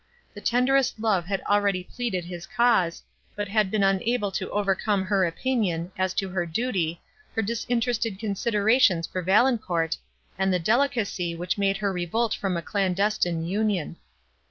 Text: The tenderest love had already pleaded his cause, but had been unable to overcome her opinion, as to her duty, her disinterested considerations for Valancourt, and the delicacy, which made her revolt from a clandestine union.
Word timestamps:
The 0.33 0.41
tenderest 0.41 0.99
love 0.99 1.27
had 1.27 1.41
already 1.43 1.83
pleaded 1.83 2.25
his 2.25 2.47
cause, 2.47 3.03
but 3.35 3.47
had 3.47 3.69
been 3.69 3.83
unable 3.83 4.31
to 4.31 4.49
overcome 4.49 5.03
her 5.05 5.25
opinion, 5.27 5.91
as 5.95 6.15
to 6.15 6.29
her 6.29 6.47
duty, 6.47 6.99
her 7.35 7.43
disinterested 7.43 8.17
considerations 8.17 9.05
for 9.05 9.21
Valancourt, 9.21 9.97
and 10.39 10.51
the 10.51 10.57
delicacy, 10.57 11.35
which 11.35 11.59
made 11.59 11.77
her 11.77 11.93
revolt 11.93 12.33
from 12.33 12.57
a 12.57 12.63
clandestine 12.63 13.45
union. 13.45 13.95